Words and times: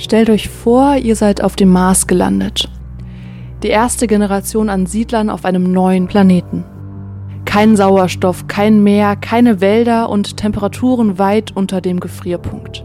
Stellt 0.00 0.30
euch 0.30 0.48
vor, 0.48 0.96
ihr 0.96 1.14
seid 1.14 1.44
auf 1.44 1.56
dem 1.56 1.68
Mars 1.68 2.06
gelandet. 2.06 2.70
Die 3.62 3.68
erste 3.68 4.06
Generation 4.06 4.70
an 4.70 4.86
Siedlern 4.86 5.28
auf 5.28 5.44
einem 5.44 5.72
neuen 5.72 6.06
Planeten. 6.06 6.64
Kein 7.44 7.76
Sauerstoff, 7.76 8.46
kein 8.46 8.82
Meer, 8.82 9.14
keine 9.14 9.60
Wälder 9.60 10.08
und 10.08 10.38
Temperaturen 10.38 11.18
weit 11.18 11.54
unter 11.54 11.82
dem 11.82 12.00
Gefrierpunkt. 12.00 12.82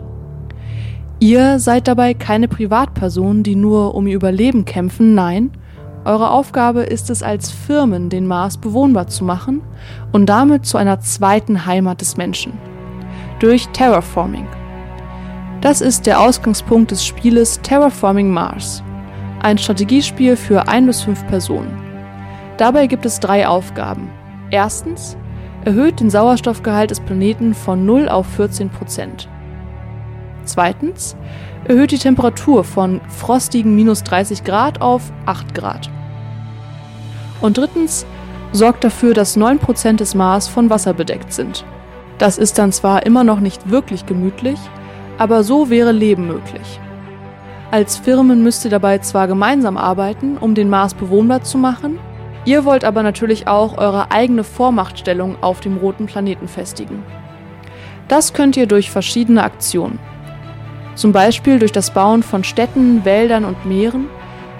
Ihr 1.21 1.59
seid 1.59 1.87
dabei 1.87 2.13
keine 2.13 2.49
Privatpersonen, 2.49 3.43
die 3.43 3.55
nur 3.55 3.95
um 3.95 4.07
ihr 4.07 4.15
Überleben 4.17 4.65
kämpfen, 4.65 5.15
nein, 5.15 5.51
eure 6.03 6.31
Aufgabe 6.31 6.81
ist 6.81 7.09
es 7.09 7.23
als 7.23 7.49
Firmen, 7.49 8.09
den 8.09 8.27
Mars 8.27 8.57
bewohnbar 8.57 9.07
zu 9.07 9.23
machen 9.23 9.61
und 10.11 10.25
damit 10.25 10.65
zu 10.65 10.77
einer 10.77 10.99
zweiten 10.99 11.65
Heimat 11.65 12.01
des 12.01 12.17
Menschen. 12.17 12.51
Durch 13.39 13.69
Terraforming. 13.69 14.47
Das 15.65 15.81
ist 15.81 16.05
der 16.05 16.21
Ausgangspunkt 16.21 16.91
des 16.91 17.03
Spieles 17.03 17.59
Terraforming 17.63 18.29
Mars, 18.29 18.83
ein 19.41 19.57
Strategiespiel 19.57 20.35
für 20.35 20.67
ein 20.67 20.85
bis 20.85 21.01
fünf 21.01 21.25
Personen. 21.25 21.75
Dabei 22.57 22.85
gibt 22.85 23.03
es 23.03 23.19
drei 23.19 23.47
Aufgaben. 23.47 24.11
Erstens, 24.51 25.17
erhöht 25.63 26.01
den 26.01 26.11
Sauerstoffgehalt 26.11 26.91
des 26.91 26.99
Planeten 26.99 27.55
von 27.55 27.83
0 27.83 28.09
auf 28.09 28.27
14 28.35 28.69
Prozent. 28.69 29.27
Zweitens, 30.43 31.17
erhöht 31.63 31.89
die 31.89 31.97
Temperatur 31.97 32.63
von 32.63 33.01
frostigen 33.07 33.75
minus 33.75 34.03
30 34.03 34.43
Grad 34.43 34.81
auf 34.81 35.11
8 35.25 35.55
Grad. 35.55 35.89
Und 37.41 37.57
drittens, 37.57 38.05
sorgt 38.51 38.83
dafür, 38.83 39.15
dass 39.15 39.35
9% 39.35 39.95
des 39.95 40.13
Mars 40.13 40.47
von 40.47 40.69
Wasser 40.69 40.93
bedeckt 40.93 41.33
sind. 41.33 41.65
Das 42.19 42.37
ist 42.37 42.59
dann 42.59 42.71
zwar 42.71 43.03
immer 43.07 43.23
noch 43.23 43.39
nicht 43.39 43.71
wirklich 43.71 44.05
gemütlich, 44.05 44.59
aber 45.17 45.43
so 45.43 45.69
wäre 45.69 45.91
Leben 45.91 46.27
möglich. 46.27 46.79
Als 47.71 47.97
Firmen 47.97 48.43
müsst 48.43 48.63
ihr 48.63 48.71
dabei 48.71 48.99
zwar 48.99 49.27
gemeinsam 49.27 49.77
arbeiten, 49.77 50.37
um 50.37 50.55
den 50.55 50.69
Mars 50.69 50.93
bewohnbar 50.93 51.43
zu 51.43 51.57
machen, 51.57 51.99
ihr 52.45 52.63
wollt 52.63 52.85
aber 52.85 53.03
natürlich 53.03 53.47
auch 53.47 53.77
eure 53.77 54.11
eigene 54.11 54.43
Vormachtstellung 54.43 55.37
auf 55.41 55.59
dem 55.59 55.77
roten 55.77 56.05
Planeten 56.05 56.47
festigen. 56.47 57.03
Das 58.07 58.33
könnt 58.33 58.55
ihr 58.55 58.67
durch 58.67 58.91
verschiedene 58.91 59.43
Aktionen. 59.43 59.99
Zum 60.93 61.11
Beispiel 61.11 61.59
durch 61.59 61.71
das 61.71 61.91
Bauen 61.91 62.23
von 62.23 62.43
Städten, 62.43 63.03
Wäldern 63.03 63.45
und 63.45 63.65
Meeren, 63.65 64.07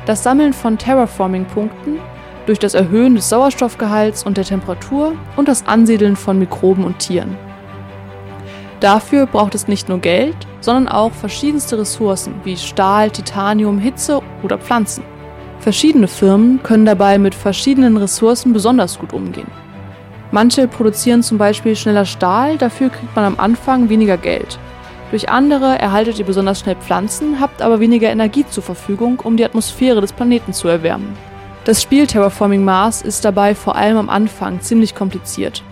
das 0.06 0.24
Sammeln 0.24 0.54
von 0.54 0.78
Terraforming-Punkten, 0.78 2.00
durch 2.46 2.60
das 2.60 2.74
Erhöhen 2.74 3.16
des 3.16 3.30
Sauerstoffgehalts 3.30 4.24
und 4.24 4.38
der 4.38 4.46
Temperatur 4.46 5.14
und 5.36 5.48
das 5.48 5.66
Ansiedeln 5.68 6.16
von 6.16 6.38
Mikroben 6.38 6.84
und 6.84 7.00
Tieren. 7.00 7.38
Dafür 8.86 9.26
braucht 9.26 9.56
es 9.56 9.68
nicht 9.68 9.90
nur 9.90 9.98
Geld, 9.98 10.36
sondern 10.62 10.88
auch 10.88 11.12
verschiedenste 11.12 11.80
Ressourcen 11.80 12.36
wie 12.44 12.56
Stahl, 12.56 13.10
Titanium, 13.10 13.80
Hitze 13.80 14.22
oder 14.44 14.60
Pflanzen. 14.60 15.04
Verschiedene 15.58 16.08
Firmen 16.08 16.62
können 16.62 16.86
dabei 16.86 17.18
mit 17.18 17.34
verschiedenen 17.34 17.98
Ressourcen 17.98 18.54
besonders 18.54 19.00
gut 19.00 19.12
umgehen. 19.12 19.48
Manche 20.30 20.68
produzieren 20.68 21.24
zum 21.24 21.40
Beispiel 21.40 21.76
schneller 21.76 22.06
Stahl, 22.06 22.60
dafür 22.60 22.90
kriegt 22.90 23.16
man 23.16 23.26
am 23.26 23.40
Anfang 23.40 23.90
weniger 23.90 24.18
Geld. 24.18 24.60
Durch 25.10 25.30
andere 25.30 25.80
erhaltet 25.80 26.20
ihr 26.20 26.26
besonders 26.26 26.60
schnell 26.60 26.76
Pflanzen, 26.76 27.40
habt 27.40 27.64
aber 27.64 27.80
weniger 27.80 28.12
Energie 28.12 28.46
zur 28.48 28.62
Verfügung, 28.62 29.20
um 29.20 29.36
die 29.36 29.46
Atmosphäre 29.46 30.00
des 30.00 30.14
Planeten 30.14 30.54
zu 30.54 30.68
erwärmen. 30.68 31.18
Das 31.64 31.82
Spiel 31.82 32.06
Terraforming 32.06 32.64
Mars 32.64 33.02
ist 33.02 33.26
dabei 33.26 33.56
vor 33.56 33.76
allem 33.78 33.98
am 33.98 34.12
Anfang 34.12 34.62
ziemlich 34.62 34.94
kompliziert. 34.94 35.64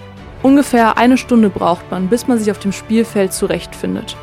Ungefähr 0.44 0.98
eine 0.98 1.18
Stunde 1.18 1.50
braucht 1.50 1.90
man, 1.90 2.10
bis 2.10 2.28
man 2.28 2.38
sich 2.38 2.52
auf 2.52 2.60
dem 2.60 2.74
Spielfeld 2.74 3.34
zurechtfindet. 3.34 4.18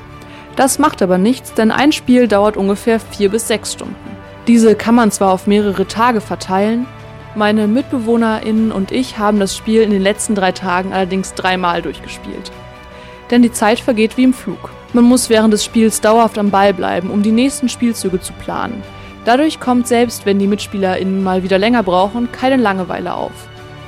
Das 0.55 0.79
macht 0.79 1.01
aber 1.01 1.17
nichts, 1.17 1.55
denn 1.55 1.71
ein 1.71 1.93
Spiel 1.93 2.29
dauert 2.29 2.59
ungefähr 2.59 3.01
vier 3.01 3.31
bis 3.31 3.49
sechs 3.49 3.73
Stunden. 3.73 3.97
Diese 4.47 4.75
kann 4.75 4.95
man 4.95 5.11
zwar 5.11 5.33
auf 5.33 5.47
mehrere 5.47 5.87
Tage 5.87 6.21
verteilen, 6.21 6.87
meine 7.35 7.69
MitbewohnerInnen 7.69 8.71
und 8.71 8.93
ich 8.93 9.19
haben 9.19 9.41
das 9.41 9.57
Spiel 9.57 9.83
in 9.83 9.91
den 9.91 10.03
letzten 10.03 10.35
drei 10.35 10.53
Tagen 10.53 10.93
allerdings 10.93 11.35
dreimal 11.35 11.81
durchgespielt. 11.81 12.53
Denn 13.31 13.43
die 13.43 13.53
Zeit 13.53 13.81
vergeht 13.81 14.17
wie 14.17 14.25
im 14.25 14.35
Flug. 14.35 14.71
Man 14.93 15.05
muss 15.05 15.31
während 15.31 15.55
des 15.55 15.65
Spiels 15.65 16.01
dauerhaft 16.01 16.37
am 16.37 16.51
Ball 16.51 16.75
bleiben, 16.75 17.11
um 17.11 17.23
die 17.23 17.31
nächsten 17.31 17.69
Spielzüge 17.69 18.21
zu 18.21 18.33
planen. 18.35 18.83
Dadurch 19.25 19.61
kommt 19.61 19.87
selbst, 19.87 20.27
wenn 20.27 20.39
die 20.39 20.49
MitspielerInnen 20.49 21.23
mal 21.23 21.43
wieder 21.43 21.59
länger 21.59 21.83
brauchen, 21.83 22.33
keine 22.33 22.57
Langeweile 22.57 23.15
auf. 23.15 23.33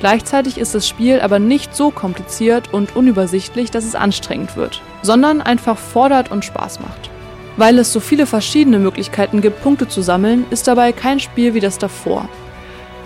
Gleichzeitig 0.03 0.57
ist 0.57 0.75
das 0.75 0.85
Spiel 0.85 1.21
aber 1.21 1.39
nicht 1.39 1.73
so 1.73 1.89
kompliziert 1.89 2.73
und 2.73 2.93
unübersichtlich, 2.93 3.71
dass 3.71 3.85
es 3.85 3.95
anstrengend 3.95 4.57
wird, 4.57 4.81
sondern 5.01 5.41
einfach 5.41 5.77
fordert 5.77 6.29
und 6.29 6.43
Spaß 6.43 6.81
macht. 6.81 7.09
Weil 7.55 7.79
es 7.79 7.93
so 7.93 8.01
viele 8.01 8.25
verschiedene 8.25 8.79
Möglichkeiten 8.79 9.39
gibt, 9.39 9.63
Punkte 9.63 9.87
zu 9.87 10.01
sammeln, 10.01 10.45
ist 10.49 10.67
dabei 10.67 10.91
kein 10.91 11.21
Spiel 11.21 11.53
wie 11.53 11.61
das 11.61 11.77
davor. 11.77 12.27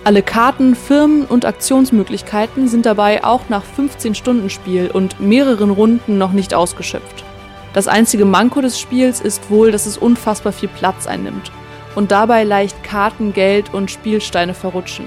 Alle 0.06 0.24
Karten, 0.24 0.74
Firmen 0.74 1.26
und 1.26 1.46
Aktionsmöglichkeiten 1.46 2.68
sind 2.68 2.88
dabei 2.88 3.24
auch 3.24 3.48
nach 3.48 3.64
15 3.64 4.16
Stunden 4.16 4.50
Spiel 4.50 4.90
und 4.92 5.20
mehreren 5.20 5.70
Runden 5.70 6.18
noch 6.18 6.32
nicht 6.32 6.56
ausgeschöpft. 6.56 7.24
Das 7.74 7.88
einzige 7.88 8.26
Manko 8.26 8.62
des 8.62 8.80
Spiels 8.80 9.22
ist 9.22 9.52
wohl, 9.52 9.72
dass 9.72 9.86
es 9.86 10.00
unfassbar 10.00 10.52
viel 10.52 10.70
Platz 10.70 11.06
einnimmt 11.06 11.52
und 11.94 12.10
dabei 12.10 12.44
leicht 12.44 12.84
Karten, 12.84 13.34
Geld 13.34 13.72
und 13.72 13.92
Spielsteine 13.92 14.56
verrutschen. 14.56 15.06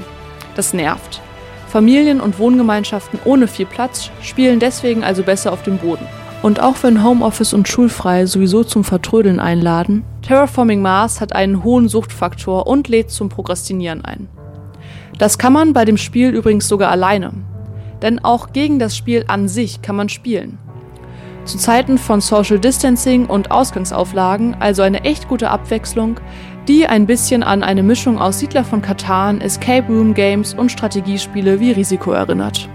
Das 0.54 0.72
nervt. 0.72 1.20
Familien 1.70 2.20
und 2.20 2.40
Wohngemeinschaften 2.40 3.20
ohne 3.24 3.46
viel 3.46 3.66
Platz 3.66 4.10
spielen 4.22 4.58
deswegen 4.58 5.04
also 5.04 5.22
besser 5.22 5.52
auf 5.52 5.62
dem 5.62 5.78
Boden. 5.78 6.04
Und 6.42 6.60
auch 6.60 6.74
wenn 6.82 7.04
Homeoffice 7.04 7.52
und 7.52 7.68
Schulfrei 7.68 8.26
sowieso 8.26 8.64
zum 8.64 8.82
Vertrödeln 8.82 9.38
einladen, 9.38 10.04
Terraforming 10.22 10.82
Mars 10.82 11.20
hat 11.20 11.32
einen 11.32 11.62
hohen 11.62 11.88
Suchtfaktor 11.88 12.66
und 12.66 12.88
lädt 12.88 13.10
zum 13.10 13.28
Prokrastinieren 13.28 14.04
ein. 14.04 14.28
Das 15.18 15.38
kann 15.38 15.52
man 15.52 15.72
bei 15.72 15.84
dem 15.84 15.96
Spiel 15.96 16.30
übrigens 16.30 16.66
sogar 16.66 16.90
alleine. 16.90 17.32
Denn 18.02 18.18
auch 18.18 18.52
gegen 18.52 18.78
das 18.78 18.96
Spiel 18.96 19.24
an 19.28 19.46
sich 19.46 19.80
kann 19.80 19.94
man 19.94 20.08
spielen. 20.08 20.58
Zu 21.44 21.58
Zeiten 21.58 21.98
von 21.98 22.20
Social 22.20 22.58
Distancing 22.58 23.26
und 23.26 23.50
Ausgangsauflagen 23.50 24.56
also 24.58 24.82
eine 24.82 25.04
echt 25.04 25.28
gute 25.28 25.50
Abwechslung, 25.50 26.20
die 26.68 26.86
ein 26.86 27.06
bisschen 27.06 27.42
an 27.42 27.62
eine 27.62 27.82
Mischung 27.82 28.18
aus 28.18 28.38
Siedler 28.38 28.64
von 28.64 28.82
Katan, 28.82 29.40
Escape 29.40 29.86
Room 29.88 30.14
Games 30.14 30.54
und 30.54 30.70
Strategiespiele 30.70 31.60
wie 31.60 31.72
Risiko 31.72 32.12
erinnert. 32.12 32.68